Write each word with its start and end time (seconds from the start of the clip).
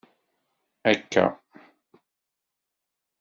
Akka. 0.91 1.25